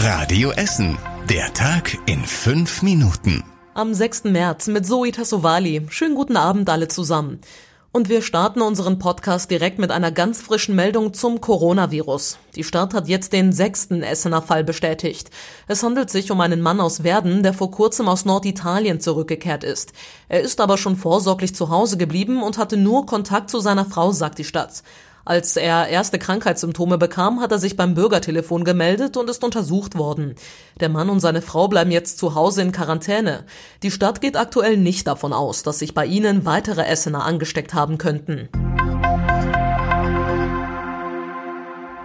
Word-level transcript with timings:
Radio 0.00 0.52
Essen. 0.52 0.96
Der 1.28 1.52
Tag 1.54 1.98
in 2.06 2.24
fünf 2.24 2.82
Minuten. 2.82 3.42
Am 3.74 3.92
6. 3.92 4.24
März 4.24 4.68
mit 4.68 4.86
Zoe 4.86 5.10
Tassovali. 5.10 5.88
Schönen 5.90 6.14
guten 6.14 6.36
Abend 6.36 6.70
alle 6.70 6.86
zusammen. 6.86 7.40
Und 7.90 8.08
wir 8.08 8.22
starten 8.22 8.62
unseren 8.62 9.00
Podcast 9.00 9.50
direkt 9.50 9.80
mit 9.80 9.90
einer 9.90 10.12
ganz 10.12 10.40
frischen 10.40 10.76
Meldung 10.76 11.14
zum 11.14 11.40
Coronavirus. 11.40 12.38
Die 12.54 12.62
Stadt 12.62 12.94
hat 12.94 13.08
jetzt 13.08 13.32
den 13.32 13.52
sechsten 13.52 14.04
Essener 14.04 14.40
Fall 14.40 14.62
bestätigt. 14.62 15.30
Es 15.66 15.82
handelt 15.82 16.10
sich 16.10 16.30
um 16.30 16.40
einen 16.40 16.60
Mann 16.60 16.78
aus 16.78 17.02
Werden, 17.02 17.42
der 17.42 17.52
vor 17.52 17.72
kurzem 17.72 18.08
aus 18.08 18.24
Norditalien 18.24 19.00
zurückgekehrt 19.00 19.64
ist. 19.64 19.92
Er 20.28 20.42
ist 20.42 20.60
aber 20.60 20.78
schon 20.78 20.94
vorsorglich 20.94 21.56
zu 21.56 21.70
Hause 21.70 21.96
geblieben 21.96 22.40
und 22.40 22.56
hatte 22.56 22.76
nur 22.76 23.04
Kontakt 23.04 23.50
zu 23.50 23.58
seiner 23.58 23.84
Frau, 23.84 24.12
sagt 24.12 24.38
die 24.38 24.44
Stadt. 24.44 24.84
Als 25.28 25.58
er 25.58 25.88
erste 25.88 26.18
Krankheitssymptome 26.18 26.96
bekam, 26.96 27.42
hat 27.42 27.52
er 27.52 27.58
sich 27.58 27.76
beim 27.76 27.92
Bürgertelefon 27.92 28.64
gemeldet 28.64 29.18
und 29.18 29.28
ist 29.28 29.44
untersucht 29.44 29.98
worden. 29.98 30.36
Der 30.80 30.88
Mann 30.88 31.10
und 31.10 31.20
seine 31.20 31.42
Frau 31.42 31.68
bleiben 31.68 31.90
jetzt 31.90 32.16
zu 32.16 32.34
Hause 32.34 32.62
in 32.62 32.72
Quarantäne. 32.72 33.44
Die 33.82 33.90
Stadt 33.90 34.22
geht 34.22 34.38
aktuell 34.38 34.78
nicht 34.78 35.06
davon 35.06 35.34
aus, 35.34 35.62
dass 35.62 35.80
sich 35.80 35.92
bei 35.92 36.06
ihnen 36.06 36.46
weitere 36.46 36.86
Essener 36.86 37.26
angesteckt 37.26 37.74
haben 37.74 37.98
könnten. 37.98 38.48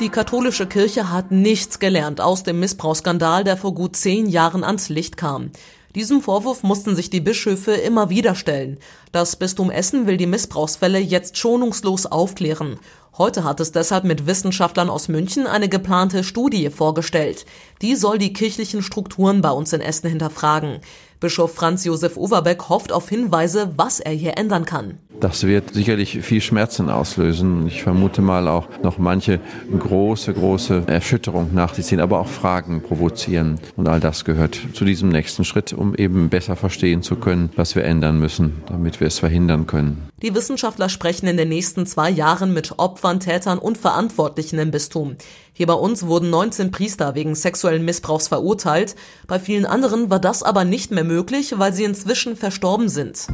Die 0.00 0.08
katholische 0.08 0.66
Kirche 0.66 1.12
hat 1.12 1.30
nichts 1.30 1.78
gelernt 1.78 2.20
aus 2.20 2.42
dem 2.42 2.58
Missbrauchsskandal, 2.58 3.44
der 3.44 3.56
vor 3.56 3.72
gut 3.72 3.94
zehn 3.94 4.26
Jahren 4.26 4.64
ans 4.64 4.88
Licht 4.88 5.16
kam. 5.16 5.52
Diesem 5.94 6.22
Vorwurf 6.22 6.62
mussten 6.62 6.96
sich 6.96 7.10
die 7.10 7.20
Bischöfe 7.20 7.72
immer 7.72 8.08
wieder 8.08 8.34
stellen. 8.34 8.78
Das 9.12 9.36
Bistum 9.36 9.70
Essen 9.70 10.06
will 10.06 10.16
die 10.16 10.26
Missbrauchsfälle 10.26 10.98
jetzt 10.98 11.36
schonungslos 11.36 12.06
aufklären. 12.06 12.78
Heute 13.18 13.44
hat 13.44 13.60
es 13.60 13.72
deshalb 13.72 14.04
mit 14.04 14.26
Wissenschaftlern 14.26 14.88
aus 14.88 15.08
München 15.08 15.46
eine 15.46 15.68
geplante 15.68 16.24
Studie 16.24 16.70
vorgestellt. 16.70 17.44
Die 17.82 17.94
soll 17.94 18.16
die 18.16 18.32
kirchlichen 18.32 18.82
Strukturen 18.82 19.42
bei 19.42 19.50
uns 19.50 19.74
in 19.74 19.82
Essen 19.82 20.08
hinterfragen. 20.08 20.78
Bischof 21.20 21.54
Franz 21.54 21.84
Josef 21.84 22.16
Overbeck 22.16 22.70
hofft 22.70 22.90
auf 22.90 23.10
Hinweise, 23.10 23.72
was 23.76 24.00
er 24.00 24.12
hier 24.12 24.38
ändern 24.38 24.64
kann. 24.64 24.98
Das 25.20 25.44
wird 25.46 25.74
sicherlich 25.74 26.18
viel 26.22 26.40
Schmerzen 26.40 26.88
auslösen. 26.88 27.66
Ich 27.66 27.82
vermute 27.82 28.22
mal 28.22 28.48
auch 28.48 28.66
noch 28.82 28.96
manche 28.96 29.40
große, 29.78 30.32
große 30.32 30.84
Erschütterung 30.86 31.50
nach 31.52 31.74
sich 31.74 31.84
ziehen, 31.84 32.00
aber 32.00 32.18
auch 32.18 32.26
Fragen 32.26 32.82
provozieren. 32.82 33.60
Und 33.76 33.88
all 33.88 34.00
das 34.00 34.24
gehört 34.24 34.58
zu 34.72 34.86
diesem 34.86 35.10
nächsten 35.10 35.44
Schritt, 35.44 35.74
um 35.74 35.94
eben 35.94 36.30
besser 36.30 36.56
verstehen 36.56 37.02
zu 37.02 37.16
können, 37.16 37.50
was 37.56 37.76
wir 37.76 37.84
ändern 37.84 38.18
müssen, 38.18 38.62
damit 38.66 38.98
wir 39.00 39.06
es 39.06 39.18
verhindern 39.18 39.66
können. 39.66 40.08
Die 40.22 40.36
Wissenschaftler 40.36 40.88
sprechen 40.88 41.26
in 41.26 41.36
den 41.36 41.48
nächsten 41.48 41.84
zwei 41.84 42.08
Jahren 42.08 42.52
mit 42.52 42.78
Opfern, 42.78 43.18
Tätern 43.18 43.58
und 43.58 43.76
Verantwortlichen 43.76 44.60
im 44.60 44.70
Bistum. 44.70 45.16
Hier 45.52 45.66
bei 45.66 45.74
uns 45.74 46.06
wurden 46.06 46.30
19 46.30 46.70
Priester 46.70 47.16
wegen 47.16 47.34
sexuellen 47.34 47.84
Missbrauchs 47.84 48.28
verurteilt. 48.28 48.94
Bei 49.26 49.40
vielen 49.40 49.66
anderen 49.66 50.10
war 50.10 50.20
das 50.20 50.44
aber 50.44 50.64
nicht 50.64 50.92
mehr 50.92 51.02
möglich, 51.02 51.58
weil 51.58 51.72
sie 51.72 51.82
inzwischen 51.82 52.36
verstorben 52.36 52.88
sind. 52.88 53.26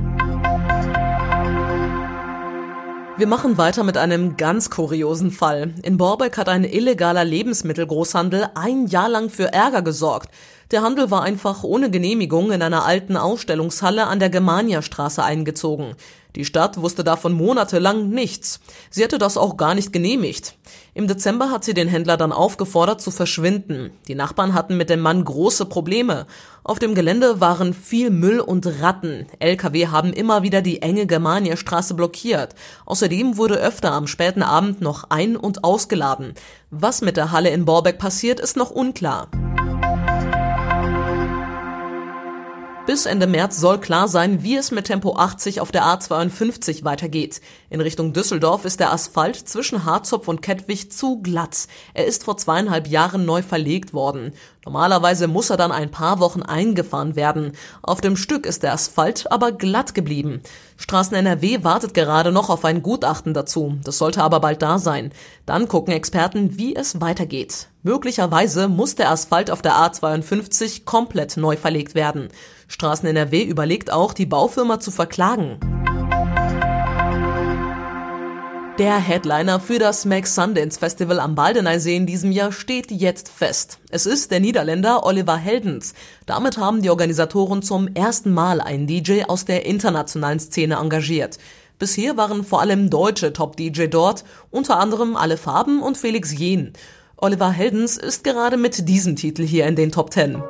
Wir 3.18 3.26
machen 3.26 3.58
weiter 3.58 3.82
mit 3.82 3.98
einem 3.98 4.36
ganz 4.36 4.70
kuriosen 4.70 5.32
Fall. 5.32 5.74
In 5.82 5.98
Borbeck 5.98 6.38
hat 6.38 6.48
ein 6.48 6.62
illegaler 6.62 7.24
Lebensmittelgroßhandel 7.24 8.50
ein 8.54 8.86
Jahr 8.86 9.08
lang 9.08 9.28
für 9.28 9.52
Ärger 9.52 9.82
gesorgt. 9.82 10.30
Der 10.70 10.82
Handel 10.82 11.10
war 11.10 11.22
einfach 11.22 11.64
ohne 11.64 11.90
Genehmigung 11.90 12.52
in 12.52 12.62
einer 12.62 12.84
alten 12.84 13.16
Ausstellungshalle 13.16 14.06
an 14.06 14.20
der 14.20 14.30
Germania-Straße 14.30 15.24
eingezogen. 15.24 15.96
Die 16.38 16.44
Stadt 16.44 16.80
wusste 16.80 17.02
davon 17.02 17.32
monatelang 17.32 18.10
nichts. 18.10 18.60
Sie 18.90 19.02
hätte 19.02 19.18
das 19.18 19.36
auch 19.36 19.56
gar 19.56 19.74
nicht 19.74 19.92
genehmigt. 19.92 20.54
Im 20.94 21.08
Dezember 21.08 21.50
hat 21.50 21.64
sie 21.64 21.74
den 21.74 21.88
Händler 21.88 22.16
dann 22.16 22.30
aufgefordert 22.30 23.00
zu 23.00 23.10
verschwinden. 23.10 23.90
Die 24.06 24.14
Nachbarn 24.14 24.54
hatten 24.54 24.76
mit 24.76 24.88
dem 24.88 25.00
Mann 25.00 25.24
große 25.24 25.66
Probleme. 25.66 26.28
Auf 26.62 26.78
dem 26.78 26.94
Gelände 26.94 27.40
waren 27.40 27.74
viel 27.74 28.10
Müll 28.10 28.38
und 28.38 28.68
Ratten. 28.80 29.26
LKW 29.40 29.88
haben 29.88 30.12
immer 30.12 30.44
wieder 30.44 30.62
die 30.62 30.80
enge 30.80 31.06
Germania-Straße 31.06 31.94
blockiert. 31.94 32.54
Außerdem 32.86 33.36
wurde 33.36 33.56
öfter 33.56 33.90
am 33.90 34.06
späten 34.06 34.44
Abend 34.44 34.80
noch 34.80 35.10
ein- 35.10 35.36
und 35.36 35.64
ausgeladen. 35.64 36.34
Was 36.70 37.02
mit 37.02 37.16
der 37.16 37.32
Halle 37.32 37.50
in 37.50 37.64
Borbeck 37.64 37.98
passiert, 37.98 38.38
ist 38.38 38.56
noch 38.56 38.70
unklar. 38.70 39.28
Bis 42.88 43.04
Ende 43.04 43.26
März 43.26 43.60
soll 43.60 43.78
klar 43.80 44.08
sein, 44.08 44.42
wie 44.42 44.56
es 44.56 44.70
mit 44.70 44.86
Tempo 44.86 45.14
80 45.14 45.60
auf 45.60 45.70
der 45.70 45.84
A52 45.84 46.84
weitergeht. 46.84 47.42
In 47.68 47.82
Richtung 47.82 48.14
Düsseldorf 48.14 48.64
ist 48.64 48.80
der 48.80 48.94
Asphalt 48.94 49.36
zwischen 49.36 49.84
Harzopf 49.84 50.26
und 50.26 50.40
Kettwig 50.40 50.90
zu 50.90 51.20
glatt. 51.20 51.68
Er 51.92 52.06
ist 52.06 52.24
vor 52.24 52.38
zweieinhalb 52.38 52.86
Jahren 52.86 53.26
neu 53.26 53.42
verlegt 53.42 53.92
worden. 53.92 54.32
Normalerweise 54.68 55.28
muss 55.28 55.48
er 55.48 55.56
dann 55.56 55.72
ein 55.72 55.90
paar 55.90 56.20
Wochen 56.20 56.42
eingefahren 56.42 57.16
werden. 57.16 57.52
Auf 57.80 58.02
dem 58.02 58.18
Stück 58.18 58.44
ist 58.44 58.62
der 58.62 58.74
Asphalt 58.74 59.32
aber 59.32 59.50
glatt 59.50 59.94
geblieben. 59.94 60.42
Straßen 60.76 61.16
NRW 61.16 61.64
wartet 61.64 61.94
gerade 61.94 62.32
noch 62.32 62.50
auf 62.50 62.66
ein 62.66 62.82
Gutachten 62.82 63.32
dazu. 63.32 63.78
Das 63.82 63.96
sollte 63.96 64.22
aber 64.22 64.40
bald 64.40 64.60
da 64.60 64.78
sein. 64.78 65.10
Dann 65.46 65.68
gucken 65.68 65.94
Experten, 65.94 66.58
wie 66.58 66.76
es 66.76 67.00
weitergeht. 67.00 67.68
Möglicherweise 67.82 68.68
muss 68.68 68.94
der 68.94 69.10
Asphalt 69.10 69.50
auf 69.50 69.62
der 69.62 69.72
A52 69.72 70.84
komplett 70.84 71.38
neu 71.38 71.56
verlegt 71.56 71.94
werden. 71.94 72.28
Straßen 72.66 73.08
NRW 73.08 73.44
überlegt 73.44 73.90
auch, 73.90 74.12
die 74.12 74.26
Baufirma 74.26 74.80
zu 74.80 74.90
verklagen. 74.90 75.77
Der 78.78 78.98
Headliner 78.98 79.58
für 79.58 79.80
das 79.80 80.04
Max 80.04 80.36
Sundance 80.36 80.78
Festival 80.78 81.18
am 81.18 81.34
Baldeneysee 81.34 81.96
in 81.96 82.06
diesem 82.06 82.30
Jahr 82.30 82.52
steht 82.52 82.92
jetzt 82.92 83.28
fest. 83.28 83.80
Es 83.90 84.06
ist 84.06 84.30
der 84.30 84.38
Niederländer 84.38 85.04
Oliver 85.04 85.36
Heldens. 85.36 85.94
Damit 86.26 86.58
haben 86.58 86.80
die 86.80 86.90
Organisatoren 86.90 87.62
zum 87.62 87.88
ersten 87.88 88.32
Mal 88.32 88.60
einen 88.60 88.86
DJ 88.86 89.24
aus 89.26 89.44
der 89.44 89.66
internationalen 89.66 90.38
Szene 90.38 90.76
engagiert. 90.76 91.38
Bisher 91.80 92.16
waren 92.16 92.44
vor 92.44 92.60
allem 92.60 92.88
deutsche 92.88 93.32
Top-DJ 93.32 93.88
dort, 93.88 94.22
unter 94.52 94.78
anderem 94.78 95.16
Alle 95.16 95.38
Farben 95.38 95.82
und 95.82 95.98
Felix 95.98 96.38
Jehn. 96.38 96.72
Oliver 97.16 97.50
Heldens 97.50 97.96
ist 97.96 98.22
gerade 98.22 98.56
mit 98.56 98.88
diesem 98.88 99.16
Titel 99.16 99.44
hier 99.44 99.66
in 99.66 99.74
den 99.74 99.90
Top 99.90 100.12
Ten. 100.12 100.40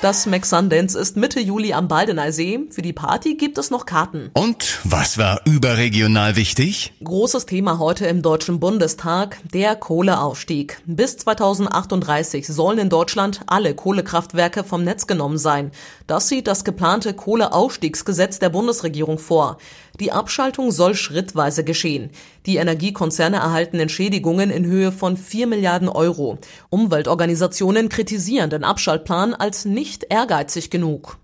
Das 0.00 0.26
Max 0.26 0.50
Sundance 0.50 0.96
ist 0.96 1.16
Mitte 1.16 1.40
Juli 1.40 1.72
am 1.72 1.88
Baldeneysee. 1.88 2.60
Für 2.70 2.82
die 2.82 2.92
Party 2.92 3.34
gibt 3.34 3.58
es 3.58 3.72
noch 3.72 3.84
Karten. 3.84 4.30
Und 4.32 4.78
was 4.84 5.18
war 5.18 5.40
überregional 5.44 6.36
wichtig? 6.36 6.92
Großes 7.02 7.46
Thema 7.46 7.80
heute 7.80 8.06
im 8.06 8.22
Deutschen 8.22 8.60
Bundestag, 8.60 9.38
der 9.52 9.74
Kohleausstieg. 9.74 10.80
Bis 10.86 11.16
2038 11.16 12.46
sollen 12.46 12.78
in 12.78 12.90
Deutschland 12.90 13.40
alle 13.48 13.74
Kohlekraftwerke 13.74 14.62
vom 14.62 14.84
Netz 14.84 15.08
genommen 15.08 15.36
sein. 15.36 15.72
Das 16.06 16.28
sieht 16.28 16.46
das 16.46 16.62
geplante 16.62 17.12
Kohleausstiegsgesetz 17.12 18.38
der 18.38 18.50
Bundesregierung 18.50 19.18
vor. 19.18 19.58
Die 19.98 20.12
Abschaltung 20.12 20.70
soll 20.70 20.94
schrittweise 20.94 21.64
geschehen. 21.64 22.10
Die 22.46 22.58
Energiekonzerne 22.58 23.38
erhalten 23.38 23.80
Entschädigungen 23.80 24.50
in 24.50 24.64
Höhe 24.64 24.92
von 24.92 25.16
4 25.16 25.48
Milliarden 25.48 25.88
Euro. 25.88 26.38
Umweltorganisationen 26.70 27.88
kritisieren 27.88 28.48
den 28.48 28.62
Abschaltplan 28.62 29.34
als 29.34 29.64
nicht 29.64 29.87
ehrgeizig 30.10 30.70
genug. 30.70 31.18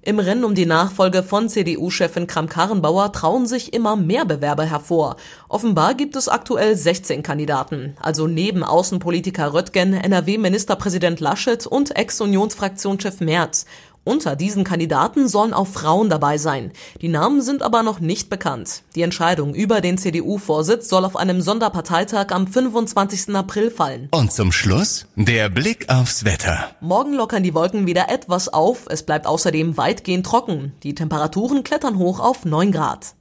Im 0.00 0.20
Rennen 0.20 0.44
um 0.44 0.54
die 0.54 0.64
Nachfolge 0.64 1.22
von 1.22 1.48
CDU-Chefin 1.48 2.26
Kram-Karrenbauer 2.26 3.12
trauen 3.12 3.46
sich 3.46 3.74
immer 3.74 3.96
mehr 3.96 4.24
Bewerber 4.24 4.64
hervor. 4.64 5.16
Offenbar 5.48 5.94
gibt 5.94 6.16
es 6.16 6.28
aktuell 6.28 6.76
16 6.76 7.22
Kandidaten, 7.22 7.96
also 8.00 8.26
neben 8.26 8.62
Außenpolitiker 8.62 9.52
Röttgen, 9.52 9.92
NRW-Ministerpräsident 9.94 11.20
Laschet 11.20 11.66
und 11.66 11.96
Ex-Unionsfraktionschef 11.96 13.20
Merz. 13.20 13.66
Unter 14.08 14.36
diesen 14.36 14.64
Kandidaten 14.64 15.28
sollen 15.28 15.52
auch 15.52 15.66
Frauen 15.66 16.08
dabei 16.08 16.38
sein. 16.38 16.72
Die 17.02 17.08
Namen 17.08 17.42
sind 17.42 17.60
aber 17.60 17.82
noch 17.82 18.00
nicht 18.00 18.30
bekannt. 18.30 18.80
Die 18.94 19.02
Entscheidung 19.02 19.52
über 19.52 19.82
den 19.82 19.98
CDU-Vorsitz 19.98 20.88
soll 20.88 21.04
auf 21.04 21.14
einem 21.14 21.42
Sonderparteitag 21.42 22.28
am 22.30 22.46
25. 22.46 23.36
April 23.36 23.70
fallen. 23.70 24.08
Und 24.12 24.32
zum 24.32 24.50
Schluss 24.50 25.06
der 25.16 25.50
Blick 25.50 25.90
aufs 25.90 26.24
Wetter. 26.24 26.70
Morgen 26.80 27.12
lockern 27.12 27.42
die 27.42 27.52
Wolken 27.52 27.86
wieder 27.86 28.08
etwas 28.08 28.48
auf. 28.48 28.86
Es 28.88 29.02
bleibt 29.02 29.26
außerdem 29.26 29.76
weitgehend 29.76 30.24
trocken. 30.24 30.72
Die 30.84 30.94
Temperaturen 30.94 31.62
klettern 31.62 31.98
hoch 31.98 32.18
auf 32.18 32.46
9 32.46 32.72
Grad. 32.72 33.14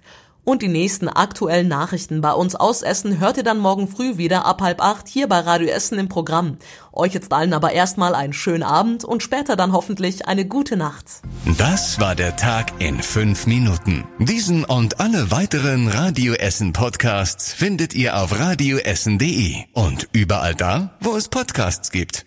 Und 0.48 0.62
die 0.62 0.70
nächsten 0.70 1.10
aktuellen 1.10 1.68
Nachrichten 1.68 2.22
bei 2.22 2.32
uns 2.32 2.56
aus 2.56 2.82
Essen 2.82 3.20
hört 3.20 3.36
ihr 3.36 3.44
dann 3.44 3.58
morgen 3.58 3.90
früh 3.90 4.18
wieder 4.18 4.46
ab 4.46 4.62
halb 4.62 4.82
acht 4.82 5.10
hier 5.10 5.28
bei 5.28 5.42
Radio 5.42 5.68
Essen 5.68 6.00
im 6.00 6.08
Programm. 6.08 6.58
Euch 6.94 7.14
jetzt 7.14 7.34
allen 7.34 7.52
aber 7.52 7.74
erstmal 7.74 8.16
einen 8.16 8.32
schönen 8.32 8.64
Abend 8.64 9.04
und 9.04 9.22
später 9.22 9.58
dann 9.58 9.74
hoffentlich 9.74 10.26
eine 10.26 10.46
gute 10.46 10.78
Nacht. 10.78 11.04
Das 11.58 12.00
war 12.00 12.16
der 12.16 12.38
Tag 12.38 12.72
in 12.80 13.04
fünf 13.04 13.46
Minuten. 13.46 14.06
Diesen 14.20 14.64
und 14.64 15.02
alle 15.02 15.32
weiteren 15.32 15.90
Radio 15.90 16.34
Essen 16.34 16.72
Podcasts 16.72 17.52
findet 17.52 17.94
ihr 17.94 18.18
auf 18.18 18.40
radioessen.de 18.40 19.66
und 19.74 20.08
überall 20.14 20.56
da, 20.56 20.96
wo 21.02 21.18
es 21.18 21.28
Podcasts 21.28 21.92
gibt. 21.92 22.26